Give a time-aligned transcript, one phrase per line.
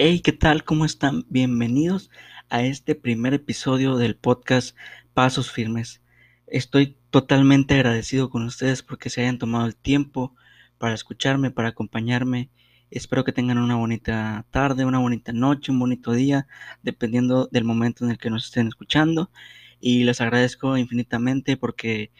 [0.00, 0.62] Hey, ¿qué tal?
[0.62, 1.24] ¿Cómo están?
[1.28, 2.08] Bienvenidos
[2.50, 4.76] a este primer episodio del podcast
[5.12, 6.02] Pasos Firmes.
[6.46, 10.36] Estoy totalmente agradecido con ustedes porque se hayan tomado el tiempo
[10.78, 12.48] para escucharme, para acompañarme.
[12.92, 16.46] Espero que tengan una bonita tarde, una bonita noche, un bonito día,
[16.84, 19.32] dependiendo del momento en el que nos estén escuchando.
[19.80, 22.12] Y les agradezco infinitamente porque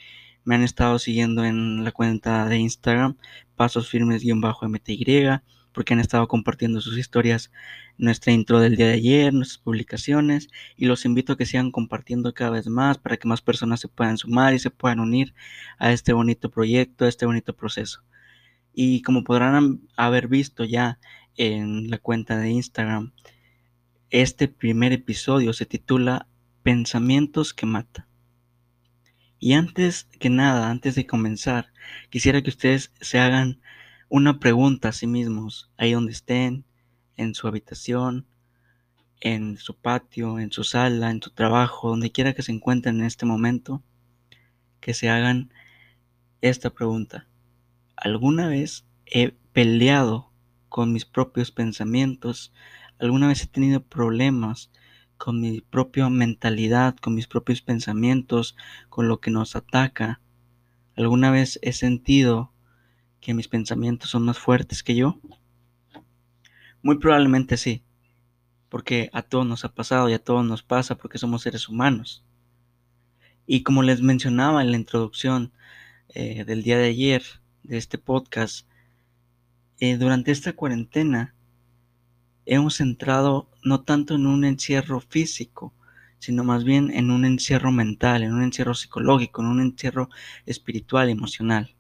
[0.43, 3.19] me han estado siguiendo en la cuenta de Instagram,
[3.55, 5.43] Pasos Firmes-MTY
[5.73, 7.51] porque han estado compartiendo sus historias,
[7.97, 12.35] nuestra intro del día de ayer, nuestras publicaciones, y los invito a que sigan compartiendo
[12.35, 15.35] cada vez más para que más personas se puedan sumar y se puedan unir
[15.79, 18.03] a este bonito proyecto, a este bonito proceso.
[18.73, 20.99] Y como podrán haber visto ya
[21.37, 23.13] en la cuenta de Instagram,
[24.11, 26.29] este primer episodio se titula
[26.63, 28.07] Pensamientos que matan.
[29.39, 31.73] Y antes que nada, antes de comenzar,
[32.11, 33.61] quisiera que ustedes se hagan
[34.09, 36.65] una pregunta a sí mismos, ahí donde estén,
[37.17, 38.27] en su habitación,
[39.21, 43.07] en su patio, en su sala, en su trabajo, donde quiera que se encuentren en
[43.07, 43.83] este momento,
[44.81, 45.53] que se hagan
[46.41, 47.27] esta pregunta.
[47.97, 50.31] ¿Alguna vez he peleado
[50.69, 52.53] con mis propios pensamientos?
[52.99, 54.71] ¿Alguna vez he tenido problemas
[55.17, 58.57] con mi propia mentalidad, con mis propios pensamientos,
[58.89, 60.21] con lo que nos ataca?
[60.97, 62.53] ¿Alguna vez he sentido
[63.21, 65.21] que mis pensamientos son más fuertes que yo?
[66.83, 67.83] Muy probablemente sí,
[68.69, 72.25] porque a todos nos ha pasado y a todos nos pasa porque somos seres humanos.
[73.47, 75.53] Y como les mencionaba en la introducción
[76.11, 77.23] eh, del día de ayer
[77.63, 78.67] de este podcast,
[79.81, 81.35] eh, durante esta cuarentena
[82.47, 85.75] hemos entrado no tanto en un encierro físico,
[86.19, 90.09] sino más bien en un encierro mental, en un encierro psicológico, en un encierro
[90.47, 91.78] espiritual, emocional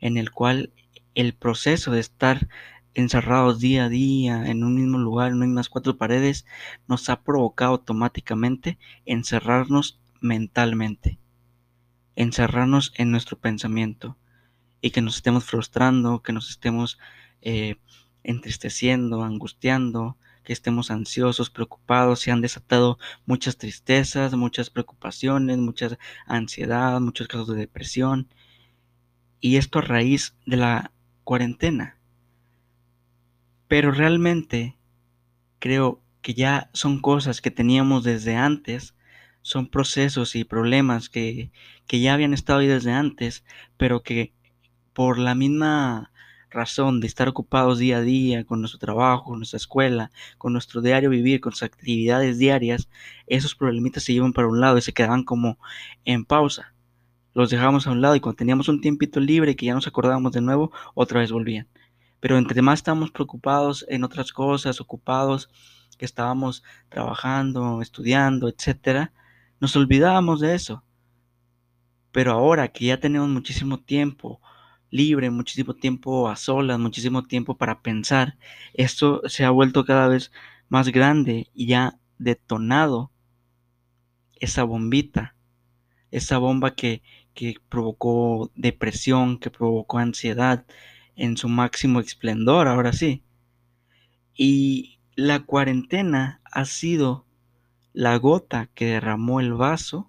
[0.00, 0.72] en el cual
[1.14, 2.48] el proceso de estar
[2.94, 6.46] encerrados día a día en un mismo lugar, en unas cuatro paredes,
[6.88, 11.18] nos ha provocado automáticamente encerrarnos mentalmente,
[12.16, 14.16] encerrarnos en nuestro pensamiento
[14.80, 16.98] y que nos estemos frustrando, que nos estemos
[17.42, 17.76] eh,
[18.22, 27.00] entristeciendo, angustiando, que estemos ansiosos, preocupados, se han desatado muchas tristezas, muchas preocupaciones, mucha ansiedad,
[27.00, 28.28] muchos casos de depresión
[29.40, 30.92] y esto a raíz de la
[31.24, 31.96] cuarentena.
[33.68, 34.76] Pero realmente
[35.58, 38.94] creo que ya son cosas que teníamos desde antes,
[39.42, 41.50] son procesos y problemas que,
[41.86, 43.44] que ya habían estado ahí desde antes,
[43.76, 44.34] pero que
[44.92, 46.12] por la misma
[46.50, 50.82] razón de estar ocupados día a día con nuestro trabajo, con nuestra escuela, con nuestro
[50.82, 52.88] diario vivir, con sus actividades diarias,
[53.26, 55.58] esos problemitas se llevan para un lado y se quedaban como
[56.04, 56.74] en pausa
[57.34, 60.32] los dejábamos a un lado y cuando teníamos un tiempito libre que ya nos acordábamos
[60.32, 61.68] de nuevo, otra vez volvían.
[62.20, 65.50] Pero entre más estábamos preocupados en otras cosas, ocupados,
[65.96, 69.12] que estábamos trabajando, estudiando, etcétera,
[69.60, 70.82] nos olvidábamos de eso.
[72.10, 74.40] Pero ahora que ya tenemos muchísimo tiempo
[74.90, 78.38] libre, muchísimo tiempo a solas, muchísimo tiempo para pensar,
[78.72, 80.32] esto se ha vuelto cada vez
[80.68, 83.12] más grande y ya detonado
[84.36, 85.36] esa bombita,
[86.10, 87.02] esa bomba que
[87.34, 90.64] que provocó depresión, que provocó ansiedad
[91.16, 93.22] en su máximo esplendor, ahora sí.
[94.34, 97.26] Y la cuarentena ha sido
[97.92, 100.06] la gota que derramó el vaso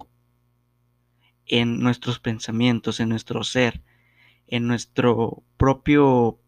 [1.46, 3.82] en nuestros pensamientos, en nuestro ser,
[4.48, 6.40] en nuestro propio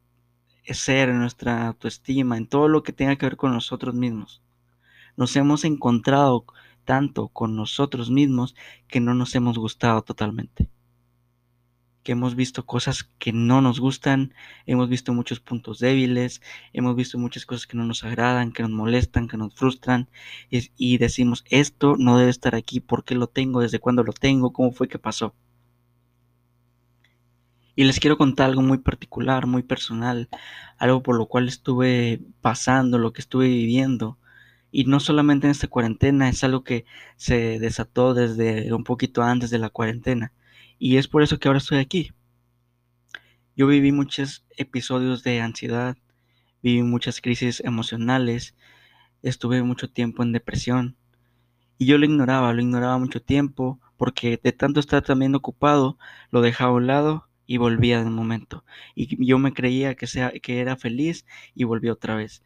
[0.66, 4.42] ser, en nuestra autoestima, en todo lo que tenga que ver con nosotros mismos.
[5.18, 6.46] Nos hemos encontrado
[6.86, 8.56] tanto con nosotros mismos
[8.88, 10.70] que no nos hemos gustado totalmente.
[12.04, 14.34] Que hemos visto cosas que no nos gustan,
[14.66, 16.42] hemos visto muchos puntos débiles,
[16.74, 20.10] hemos visto muchas cosas que no nos agradan, que nos molestan, que nos frustran
[20.50, 23.62] y, decimos, esto no debe estar aquí, ¿por qué lo tengo?
[23.62, 24.52] ¿Desde cuándo lo tengo?
[24.52, 25.34] ¿Cómo fue que pasó?
[27.76, 30.30] Y les quiero contar algo muy particular, muy personal,
[30.78, 34.20] algo por lo cual estuve pasando, lo que estuve viviendo
[34.74, 36.86] y no solamente en esta cuarentena, es algo que
[37.16, 40.34] se desató desde un poquito antes de la cuarentena.
[40.80, 42.12] Y es por eso que ahora estoy aquí.
[43.56, 45.96] Yo viví muchos episodios de ansiedad,
[46.64, 48.56] viví muchas crisis emocionales,
[49.22, 50.98] estuve mucho tiempo en depresión.
[51.78, 56.00] Y yo lo ignoraba, lo ignoraba mucho tiempo, porque de tanto estar también ocupado,
[56.32, 58.66] lo dejaba a un lado y volvía de momento.
[58.96, 62.42] Y yo me creía que, sea, que era feliz y volvía otra vez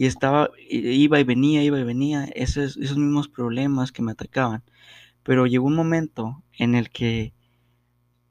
[0.00, 4.64] y estaba, iba y venía, iba y venía, esos, esos mismos problemas que me atacaban.
[5.22, 7.34] Pero llegó un momento en el que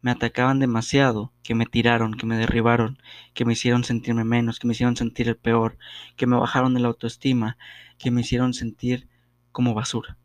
[0.02, 2.98] me atacaban demasiado, que me tiraron, que me derribaron,
[3.36, 5.78] que me hicieron sentirme menos, que me hicieron sentir el peor,
[6.16, 7.56] que me bajaron de la autoestima,
[8.00, 9.08] que me hicieron sentir
[9.52, 10.18] como basura.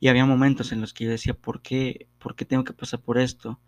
[0.00, 2.08] Y había momentos en los que yo decía, ¿por qué?
[2.18, 3.60] ¿Por qué tengo que pasar por esto?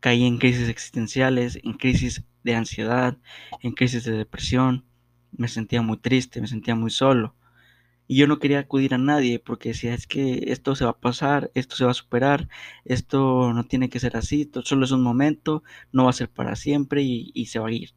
[0.00, 3.18] Caí en crisis existenciales, en crisis de ansiedad,
[3.60, 4.86] en crisis de depresión.
[5.32, 7.34] Me sentía muy triste, me sentía muy solo.
[8.08, 11.00] Y yo no quería acudir a nadie porque decía, es que esto se va a
[11.00, 12.48] pasar, esto se va a superar,
[12.84, 15.62] esto no tiene que ser así, esto solo es un momento,
[15.92, 17.94] no va a ser para siempre y, y se va a ir.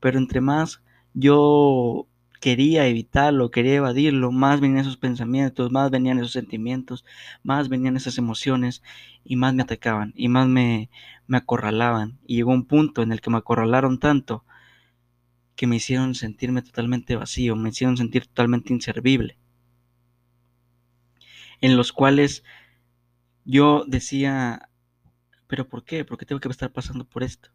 [0.00, 0.82] Pero entre más
[1.14, 2.06] yo
[2.40, 7.04] quería evitarlo, quería evadirlo, más venían esos pensamientos, más venían esos sentimientos,
[7.42, 8.82] más venían esas emociones
[9.24, 10.90] y más me atacaban y más me,
[11.26, 12.18] me acorralaban.
[12.26, 14.44] Y llegó un punto en el que me acorralaron tanto
[15.60, 19.36] que me hicieron sentirme totalmente vacío, me hicieron sentir totalmente inservible.
[21.60, 22.44] En los cuales
[23.44, 24.70] yo decía,
[25.46, 26.06] pero ¿por qué?
[26.06, 27.50] ¿Por qué tengo que estar pasando por esto?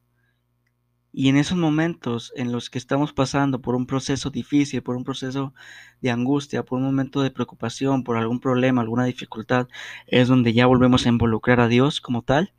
[1.11, 5.03] Y en esos momentos en los que estamos pasando por un proceso difícil, por un
[5.03, 5.55] proceso
[5.99, 9.67] de angustia, por un momento de preocupación, por algún problema, alguna dificultad,
[10.05, 12.53] es donde ya volvemos a involucrar a Dios como tal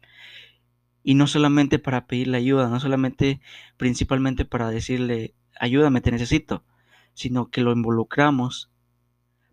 [1.06, 3.40] y no solamente para pedirle ayuda, no solamente
[3.76, 6.64] principalmente para decirle, ayúdame, te necesito,
[7.14, 8.72] sino que lo involucramos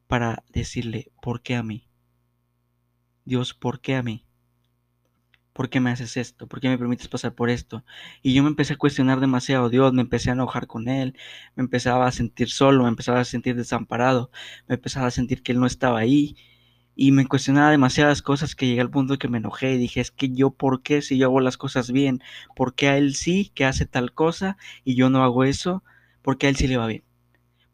[0.08, 1.88] para decirle, ¿por qué a mí?
[3.24, 4.26] Dios, ¿por qué a mí?
[5.54, 6.48] ¿Por qué me haces esto?
[6.48, 7.86] ¿Por qué me permites pasar por esto?
[8.24, 11.16] Y yo me empecé a cuestionar demasiado Dios, me empecé a enojar con Él,
[11.56, 14.32] me empezaba a sentir solo, me empezaba a sentir desamparado,
[14.68, 16.36] me empezaba a sentir que Él no estaba ahí,
[16.96, 20.12] y me cuestionaba demasiadas cosas que llegué al punto que me enojé y dije, es
[20.12, 22.22] que yo, ¿por qué si yo hago las cosas bien?
[22.56, 25.84] ¿Por qué a él sí que hace tal cosa y yo no hago eso?
[26.22, 27.04] ¿Por qué a él sí le va bien?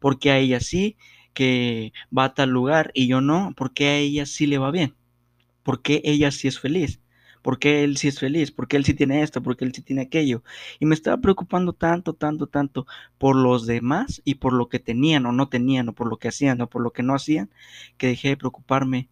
[0.00, 0.96] ¿Por qué a ella sí
[1.34, 3.54] que va a tal lugar y yo no?
[3.56, 4.94] ¿Por qué a ella sí le va bien?
[5.64, 7.00] ¿Por qué ella sí es feliz?
[7.42, 8.50] ¿Por qué él sí es feliz?
[8.50, 9.42] ¿Por qué él sí tiene esto?
[9.42, 10.42] ¿Por qué él sí tiene aquello?
[10.78, 12.86] Y me estaba preocupando tanto, tanto, tanto
[13.18, 16.28] por los demás y por lo que tenían o no tenían, o por lo que
[16.28, 17.50] hacían o por lo que no hacían,
[17.96, 19.08] que dejé de preocuparme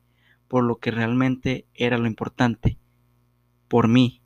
[0.49, 2.79] por lo que realmente era lo importante,
[3.69, 4.23] por mí,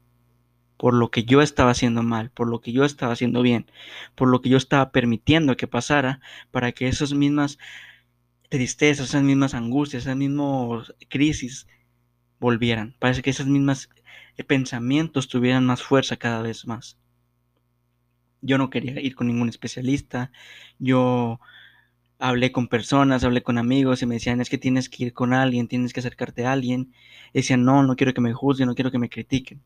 [0.77, 3.67] por lo que yo estaba haciendo mal, por lo que yo estaba haciendo bien,
[4.15, 6.21] por lo que yo estaba permitiendo que pasara,
[6.51, 7.59] para que esas mismas
[8.49, 11.67] tristezas, esas mismas angustias, esas mismas crisis
[12.43, 12.95] volvieran.
[12.99, 13.89] Parece que esos mismos
[14.37, 16.99] eh, pensamientos tuvieran más fuerza cada vez más.
[18.43, 20.33] Yo no quería ir con ningún especialista.
[20.79, 21.41] Yo
[22.19, 25.33] hablé con personas, hablé con amigos y me decían, es que tienes que ir con
[25.33, 26.93] alguien, tienes que acercarte a alguien.
[27.33, 29.63] decían, no, no quiero que me juzguen, no quiero que me critiquen.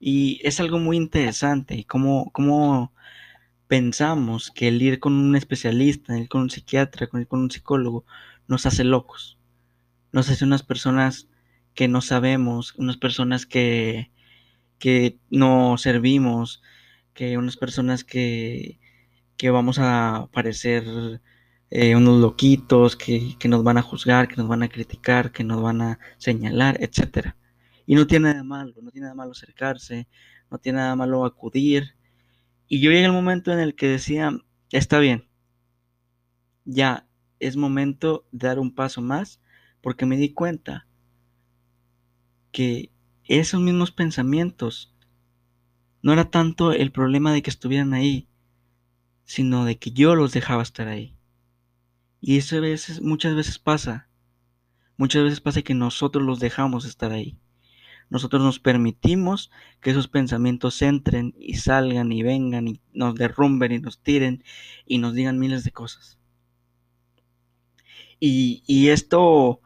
[0.00, 2.94] Y es algo muy interesante y cómo, cómo
[3.68, 8.06] pensamos que el ir con un especialista, ir con un psiquiatra, ir con un psicólogo,
[8.48, 9.39] nos hace locos
[10.12, 11.28] nos hace unas personas
[11.74, 14.10] que no sabemos, unas personas que,
[14.78, 16.62] que no servimos,
[17.14, 18.80] que unas personas que,
[19.36, 21.20] que vamos a parecer
[21.70, 25.44] eh, unos loquitos, que, que, nos van a juzgar, que nos van a criticar, que
[25.44, 27.34] nos van a señalar, etc.
[27.86, 30.08] Y no tiene nada malo, no tiene nada malo acercarse,
[30.50, 31.94] no tiene nada malo acudir.
[32.68, 34.32] Y yo llegué al momento en el que decía,
[34.70, 35.28] está bien,
[36.64, 37.06] ya
[37.38, 39.40] es momento de dar un paso más
[39.80, 40.86] porque me di cuenta
[42.52, 42.90] que
[43.24, 44.94] esos mismos pensamientos
[46.02, 48.28] no era tanto el problema de que estuvieran ahí,
[49.24, 51.14] sino de que yo los dejaba estar ahí.
[52.20, 54.08] Y eso a veces, muchas veces pasa.
[54.96, 57.38] Muchas veces pasa que nosotros los dejamos estar ahí.
[58.10, 63.78] Nosotros nos permitimos que esos pensamientos entren y salgan y vengan y nos derrumben y
[63.78, 64.42] nos tiren
[64.84, 66.18] y nos digan miles de cosas.
[68.18, 69.60] Y, y esto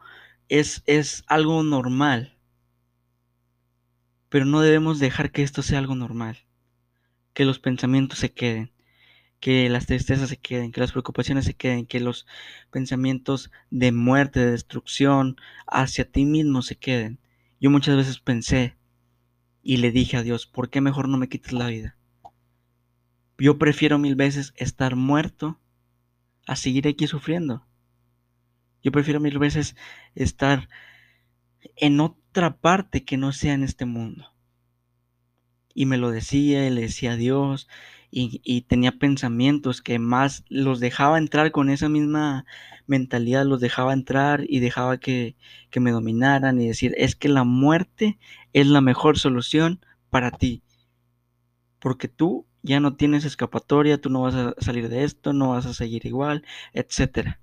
[0.49, 2.37] es, es algo normal.
[4.29, 6.39] Pero no debemos dejar que esto sea algo normal.
[7.33, 8.71] Que los pensamientos se queden.
[9.39, 10.71] Que las tristezas se queden.
[10.71, 11.85] Que las preocupaciones se queden.
[11.85, 12.25] Que los
[12.71, 15.37] pensamientos de muerte, de destrucción
[15.67, 17.19] hacia ti mismo se queden.
[17.59, 18.75] Yo muchas veces pensé
[19.63, 21.97] y le dije a Dios, ¿por qué mejor no me quites la vida?
[23.37, 25.59] Yo prefiero mil veces estar muerto
[26.45, 27.65] a seguir aquí sufriendo.
[28.85, 29.75] Yo prefiero mil veces
[30.13, 30.69] estar
[31.75, 34.31] en otra parte que no sea en este mundo.
[35.73, 37.67] Y me lo decía, y le decía a Dios,
[38.11, 42.45] y, tenía pensamientos que más los dejaba entrar con esa misma
[42.85, 45.35] mentalidad, los dejaba entrar y dejaba que,
[45.71, 48.19] que me dominaran y decir, es que la muerte
[48.53, 50.61] es la mejor solución para ti.
[51.79, 55.65] Porque tú ya no tienes escapatoria, tú no vas a salir de esto, no vas
[55.65, 57.39] a seguir igual, etcétera.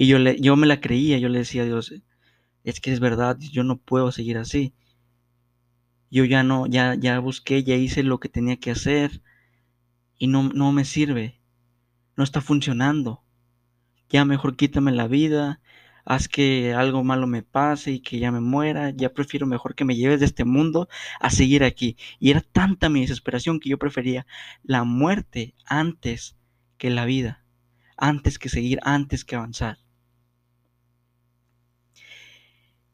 [0.00, 1.92] Y yo, le, yo me la creía, yo le decía a Dios,
[2.62, 4.72] es que es verdad, yo no puedo seguir así.
[6.08, 9.22] Yo ya no, ya, ya busqué, ya hice lo que tenía que hacer
[10.16, 11.40] y no, no me sirve.
[12.16, 13.24] No está funcionando.
[14.08, 15.60] Ya mejor quítame la vida,
[16.04, 18.90] haz que algo malo me pase y que ya me muera.
[18.90, 20.88] Ya prefiero mejor que me lleves de este mundo
[21.18, 21.96] a seguir aquí.
[22.20, 24.28] Y era tanta mi desesperación que yo prefería
[24.62, 26.36] la muerte antes
[26.76, 27.44] que la vida,
[27.96, 29.78] antes que seguir, antes que avanzar.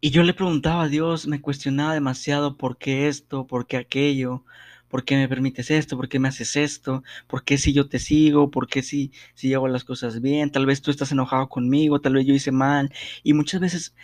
[0.04, 4.44] Y yo le preguntaba a Dios, me cuestionaba demasiado por qué esto, por qué aquello,
[4.88, 7.98] por qué me permites esto, por qué me haces esto, por qué si yo te
[7.98, 12.02] sigo, por qué si, si hago las cosas bien, tal vez tú estás enojado conmigo,
[12.02, 12.92] tal vez yo hice mal.
[13.22, 13.94] Y muchas veces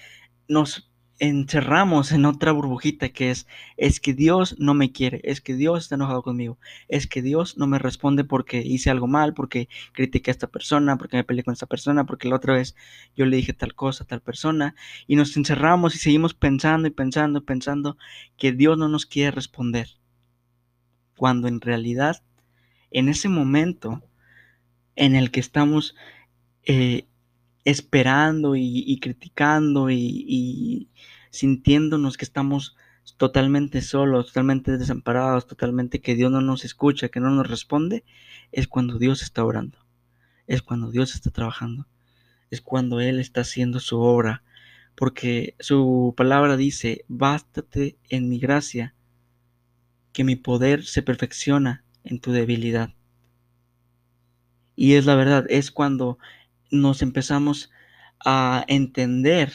[0.49, 0.90] nos
[1.21, 3.47] encerramos en otra burbujita que es,
[3.77, 6.59] es que Dios no me quiere, es que Dios está enojado conmigo,
[6.89, 10.97] es que Dios no me responde porque hice algo mal, porque critiqué a esta persona,
[10.97, 12.75] porque me peleé con esta persona, porque la otra vez
[13.15, 14.75] yo le dije tal cosa a tal persona,
[15.07, 17.99] y nos encerramos y seguimos pensando y pensando y pensando
[18.39, 19.89] que Dios no nos quiere responder,
[21.17, 22.23] cuando en realidad,
[22.91, 24.03] en ese momento
[24.97, 25.95] en el que estamos
[26.65, 27.05] eh,
[27.65, 30.89] esperando y, criticando y,
[31.31, 32.77] sintiéndonos que estamos
[33.17, 38.05] totalmente solos, totalmente desamparados, totalmente que Dios no nos escucha, que no nos responde,
[38.53, 39.79] es cuando Dios está orando,
[40.47, 41.87] es cuando Dios está trabajando,
[42.51, 44.43] es cuando Él está haciendo su obra,
[44.95, 48.95] porque su palabra dice, bástate en mi gracia,
[50.13, 52.93] que mi poder se perfecciona en tu debilidad.
[54.77, 56.19] Y es la verdad, es cuando
[56.71, 57.71] nos empezamos
[58.25, 59.53] a entender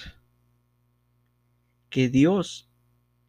[1.89, 2.69] que Dios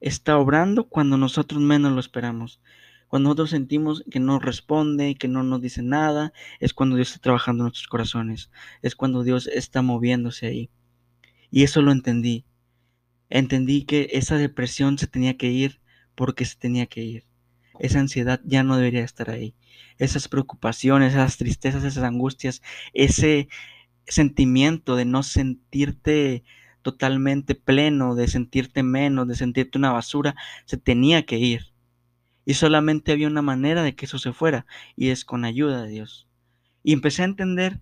[0.01, 2.61] está obrando cuando nosotros menos lo esperamos.
[3.09, 7.21] Cuando nosotros sentimos que no responde, que no nos dice nada, es cuando Dios está
[7.21, 8.51] trabajando en nuestros corazones.
[8.83, 10.71] Es cuando Dios está moviéndose ahí.
[11.51, 12.45] Y eso lo entendí.
[13.29, 15.81] Entendí que esa depresión se tenía que ir
[16.15, 17.27] porque se tenía que ir.
[17.79, 19.55] Esa ansiedad ya no debería estar ahí.
[19.99, 22.63] Esas preocupaciones, esas tristezas, esas angustias,
[22.95, 23.49] ese
[24.07, 26.45] sentimiento de no sentirte
[26.83, 30.37] totalmente pleno, de sentirte menos, de sentirte una basura,
[30.67, 31.73] se tenía que ir.
[32.45, 35.91] Y solamente había una manera de que eso se fuera, y es con ayuda de
[35.91, 36.29] Dios.
[36.85, 37.81] Y empecé a entender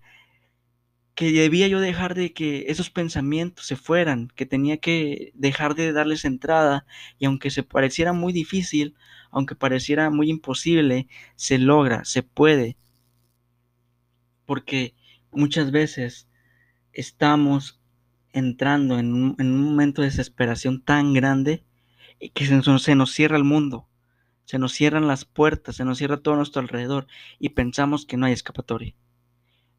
[1.13, 5.93] que debía yo dejar de que esos pensamientos se fueran, que tenía que dejar de
[5.93, 6.85] darles entrada,
[7.19, 8.95] y aunque se pareciera muy difícil,
[9.31, 12.75] aunque pareciera muy imposible, se logra, se puede.
[14.45, 14.93] Porque
[15.35, 16.27] muchas veces
[16.93, 17.81] estamos
[18.33, 21.63] entrando en un, momento de desesperación tan grande
[22.33, 23.87] que se se nos cierra el mundo,
[24.45, 27.07] se nos cierran las puertas, se nos cierra todo nuestro alrededor
[27.39, 28.95] y pensamos que no hay escapatoria.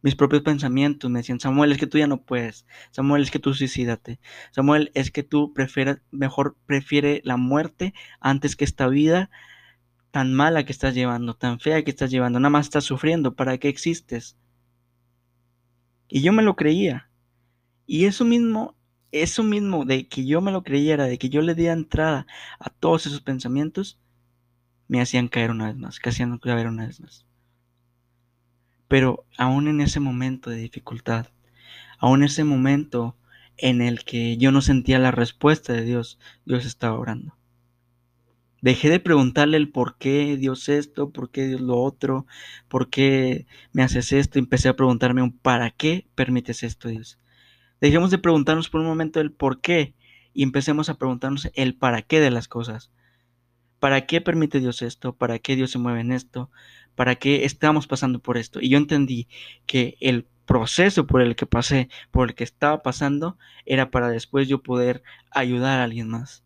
[0.03, 2.67] Mis propios pensamientos me decían, Samuel, es que tú ya no puedes.
[2.93, 4.21] Samuel, es que tú suicídate.
[4.53, 9.31] Samuel, es que tú prefieres, mejor prefiere la muerte antes que esta vida
[10.13, 12.39] tan mala que estás llevando, tan fea que estás llevando.
[12.39, 13.35] Nada más estás sufriendo.
[13.35, 14.37] ¿Para qué existes?
[16.09, 17.09] Y yo me lo creía.
[17.87, 18.77] Y eso mismo,
[19.13, 22.27] eso mismo de que yo me lo creyera, de que yo le diera entrada
[22.59, 23.99] a todos esos pensamientos,
[24.89, 27.27] me hacían caer una vez más, que hacían caer una vez más.
[28.89, 31.27] Pero aún en ese momento de dificultad,
[31.99, 33.17] aún en ese momento
[33.57, 37.37] en el que yo no sentía la respuesta de Dios, Dios estaba orando.
[38.63, 42.27] Dejé de preguntarle el por qué Dios esto, por qué Dios lo otro,
[42.69, 44.39] por qué me haces esto.
[44.39, 47.19] Empecé a preguntarme un para qué permites esto, Dios.
[47.81, 49.95] Dejemos de preguntarnos por un momento el por qué
[50.33, 52.91] y empecemos a preguntarnos el para qué de las cosas.
[53.79, 55.15] ¿Para qué permite Dios esto?
[55.15, 56.51] ¿Para qué Dios se mueve en esto?
[56.95, 58.61] ¿Para qué estamos pasando por esto?
[58.63, 59.29] Y yo entendí
[59.67, 63.37] que el proceso por el que pasé, por el que estaba pasando,
[63.67, 66.46] era para después yo poder ayudar a alguien más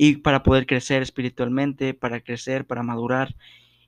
[0.00, 3.34] y para poder crecer espiritualmente, para crecer, para madurar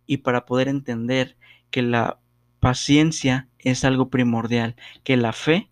[0.07, 1.37] y para poder entender
[1.71, 2.19] que la
[2.59, 4.75] paciencia es algo primordial,
[5.05, 5.71] que la fe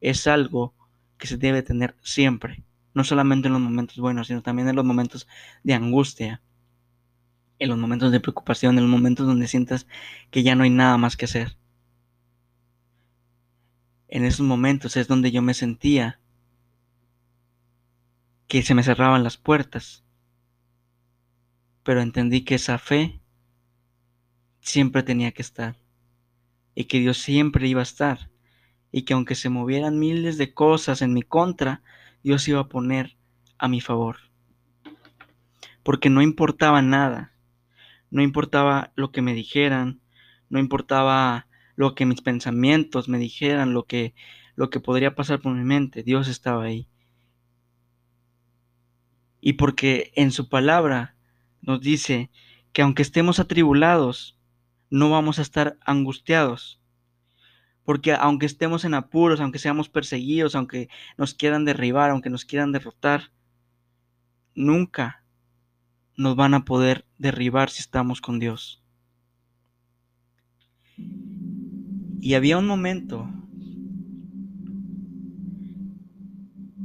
[0.00, 0.74] es algo
[1.18, 2.64] que se debe tener siempre,
[2.94, 5.28] no solamente en los momentos buenos, sino también en los momentos
[5.62, 6.42] de angustia,
[7.60, 9.86] en los momentos de preocupación, en los momentos donde sientas
[10.32, 11.56] que ya no hay nada más que hacer.
[14.08, 16.18] En esos momentos es donde yo me sentía
[18.48, 20.04] que se me cerraban las puertas.
[21.82, 23.20] Pero entendí que esa fe
[24.60, 25.76] siempre tenía que estar
[26.74, 28.30] y que Dios siempre iba a estar
[28.92, 31.82] y que aunque se movieran miles de cosas en mi contra,
[32.22, 33.16] Dios iba a poner
[33.58, 34.16] a mi favor.
[35.82, 37.32] Porque no importaba nada,
[38.10, 40.00] no importaba lo que me dijeran,
[40.48, 44.14] no importaba lo que mis pensamientos me dijeran, lo que
[44.54, 46.88] lo que podría pasar por mi mente, Dios estaba ahí
[49.46, 51.14] y porque en su palabra
[51.62, 52.32] nos dice
[52.72, 54.36] que aunque estemos atribulados,
[54.90, 56.80] no vamos a estar angustiados.
[57.84, 62.72] Porque aunque estemos en apuros, aunque seamos perseguidos, aunque nos quieran derribar, aunque nos quieran
[62.72, 63.30] derrotar,
[64.56, 65.22] nunca
[66.16, 68.82] nos van a poder derribar si estamos con Dios.
[72.20, 73.30] Y había un momento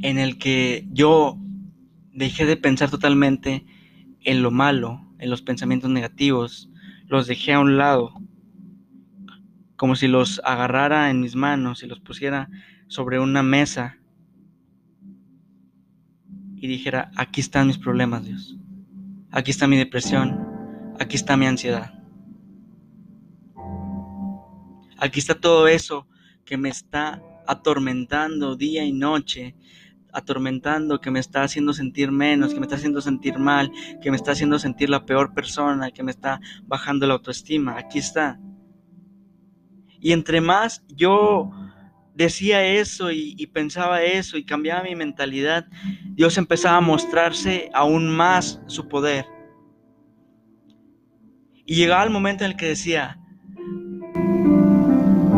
[0.03, 1.39] en el que yo
[2.13, 3.65] dejé de pensar totalmente
[4.21, 6.69] en lo malo, en los pensamientos negativos,
[7.07, 8.13] los dejé a un lado,
[9.75, 12.49] como si los agarrara en mis manos y los pusiera
[12.87, 13.97] sobre una mesa
[16.55, 18.57] y dijera, aquí están mis problemas, Dios,
[19.31, 20.39] aquí está mi depresión,
[20.99, 21.93] aquí está mi ansiedad,
[24.97, 26.07] aquí está todo eso
[26.45, 29.55] que me está atormentando día y noche,
[30.13, 34.17] atormentando, que me está haciendo sentir menos, que me está haciendo sentir mal, que me
[34.17, 37.77] está haciendo sentir la peor persona, que me está bajando la autoestima.
[37.77, 38.39] Aquí está.
[39.99, 41.51] Y entre más yo
[42.15, 45.67] decía eso y, pensaba eso y cambiaba mi mentalidad,
[46.13, 49.25] Dios empezaba a mostrarse aún más su poder.
[51.65, 53.17] Y llegaba el momento en el que decía,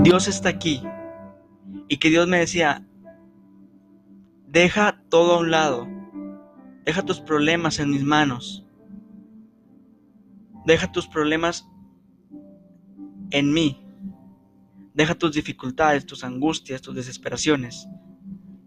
[0.03, 0.82] Dios está aquí.
[1.88, 2.86] Y que Dios me decía,
[4.53, 5.88] Deja todo a un lado.
[6.86, 8.63] Deja tus problemas en mis manos.
[10.67, 11.67] Deja tus problemas
[13.31, 13.83] en mí.
[14.93, 17.88] Deja tus dificultades, tus angustias, tus desesperaciones.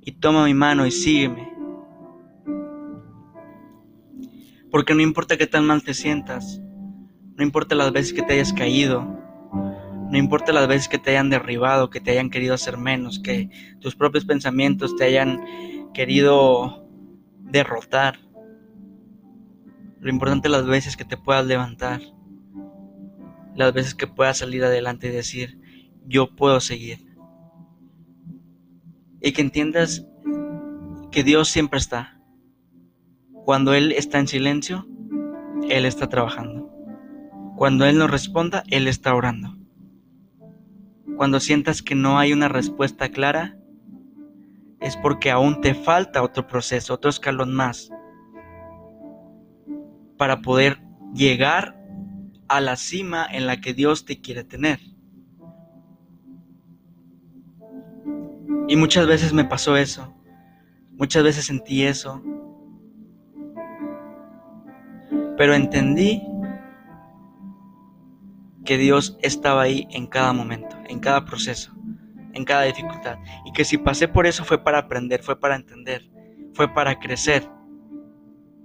[0.00, 1.52] Y toma mi mano y sígueme.
[4.72, 6.60] Porque no importa qué tan mal te sientas.
[7.36, 9.04] No importa las veces que te hayas caído.
[10.10, 13.50] No importa las veces que te hayan derribado, que te hayan querido hacer menos, que
[13.80, 15.40] tus propios pensamientos te hayan
[15.92, 16.86] querido
[17.38, 18.18] derrotar.
[20.00, 22.00] Lo importante las veces que te puedas levantar,
[23.54, 25.58] las veces que puedas salir adelante y decir,
[26.06, 27.06] yo puedo seguir.
[29.20, 30.06] Y que entiendas
[31.10, 32.20] que Dios siempre está.
[33.44, 34.86] Cuando Él está en silencio,
[35.68, 36.70] Él está trabajando.
[37.56, 39.56] Cuando Él nos responda, Él está orando.
[41.16, 43.56] Cuando sientas que no hay una respuesta clara,
[44.80, 47.90] es porque aún te falta otro proceso, otro escalón más
[50.16, 50.80] para poder
[51.14, 51.76] llegar
[52.48, 54.80] a la cima en la que Dios te quiere tener.
[58.68, 60.12] Y muchas veces me pasó eso,
[60.92, 62.22] muchas veces sentí eso,
[65.36, 66.22] pero entendí
[68.64, 71.75] que Dios estaba ahí en cada momento, en cada proceso
[72.36, 73.18] en cada dificultad.
[73.44, 76.10] Y que si pasé por eso fue para aprender, fue para entender,
[76.52, 77.48] fue para crecer.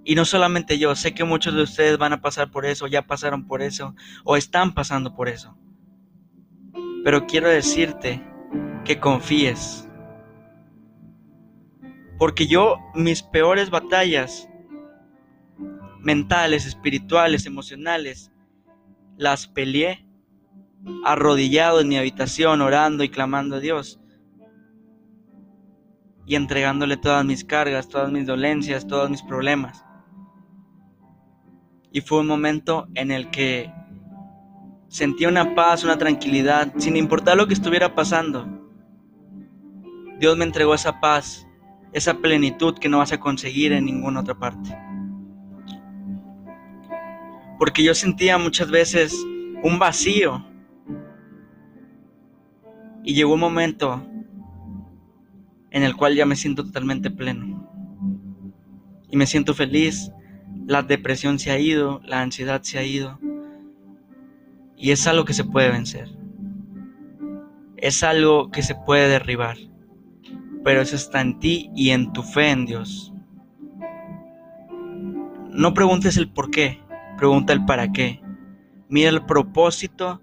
[0.03, 3.03] Y no solamente yo, sé que muchos de ustedes van a pasar por eso, ya
[3.03, 5.57] pasaron por eso, o están pasando por eso.
[7.03, 8.21] Pero quiero decirte
[8.83, 9.87] que confíes.
[12.17, 14.47] Porque yo mis peores batallas
[15.99, 18.31] mentales, espirituales, emocionales,
[19.17, 20.05] las peleé
[21.03, 23.99] arrodillado en mi habitación orando y clamando a Dios
[26.25, 29.83] y entregándole todas mis cargas, todas mis dolencias, todos mis problemas.
[31.91, 33.71] Y fue un momento en el que
[34.87, 38.47] sentí una paz, una tranquilidad, sin importar lo que estuviera pasando.
[40.19, 41.45] Dios me entregó esa paz,
[41.91, 44.77] esa plenitud que no vas a conseguir en ninguna otra parte.
[47.57, 49.13] Porque yo sentía muchas veces
[49.63, 50.45] un vacío
[53.03, 54.05] y llegó un momento
[55.71, 57.67] en el cual ya me siento totalmente pleno.
[59.09, 60.11] Y me siento feliz.
[60.67, 63.19] La depresión se ha ido, la ansiedad se ha ido.
[64.77, 66.09] Y es algo que se puede vencer.
[67.77, 69.57] Es algo que se puede derribar.
[70.63, 73.13] Pero eso está en ti y en tu fe en Dios.
[75.49, 76.79] No preguntes el por qué,
[77.17, 78.21] pregunta el para qué.
[78.87, 80.21] Mira el propósito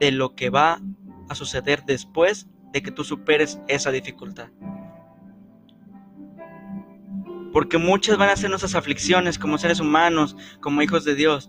[0.00, 0.80] de lo que va
[1.28, 4.48] a suceder después de que tú superes esa dificultad.
[7.52, 11.48] Porque muchas van a ser nuestras aflicciones como seres humanos, como hijos de Dios.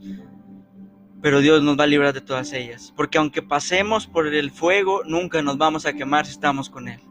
[1.22, 2.94] Pero Dios nos va a librar de todas ellas.
[2.96, 7.02] Porque aunque pasemos por el fuego, nunca nos vamos a quemar si estamos con Él.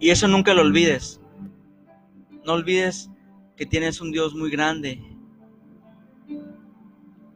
[0.00, 1.20] Y eso nunca lo olvides.
[2.46, 3.10] No olvides
[3.56, 5.02] que tienes un Dios muy grande.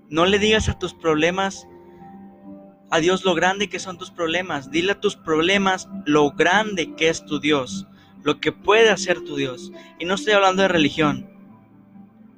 [0.08, 1.68] No le digas a tus problemas
[2.90, 4.70] a Dios lo grande que son tus problemas.
[4.70, 7.86] Dile a tus problemas lo grande que es tu Dios.
[8.24, 9.72] lo que puede hacer tu Dios.
[9.98, 11.30] Y no estoy hablando de religión,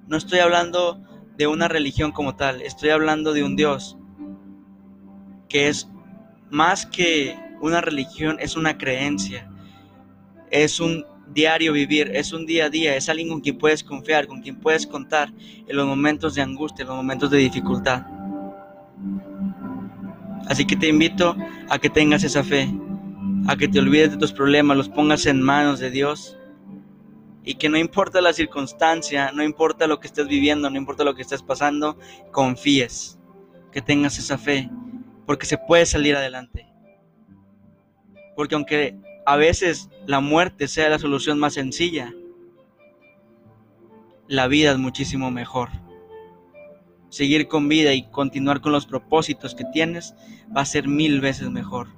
[0.06, 1.00] no estoy hablando
[1.36, 3.96] de una religión como tal, estoy hablando de un Dios
[5.48, 5.88] que es
[6.50, 9.50] más que una religión, es una creencia,
[10.50, 14.26] es un diario vivir, es un día a día, es alguien con quien puedes confiar,
[14.26, 15.32] con quien puedes contar
[15.66, 18.04] en los momentos de angustia, en los momentos de dificultad.
[20.48, 21.36] Así que te invito
[21.68, 22.68] a que tengas esa fe,
[23.46, 26.36] a que te olvides de tus problemas, los pongas en manos de Dios
[27.44, 31.14] y que no importa la circunstancia, no importa lo que estés viviendo, no importa lo
[31.14, 31.98] que estés pasando,
[32.32, 33.18] confíes,
[33.72, 34.68] que tengas esa fe,
[35.26, 36.66] porque se puede salir adelante.
[38.36, 42.12] Porque aunque a veces la muerte sea la solución más sencilla,
[44.28, 45.70] la vida es muchísimo mejor.
[47.10, 50.14] Seguir con vida y continuar con los propósitos que tienes
[50.56, 51.88] va a ser mil veces mejor.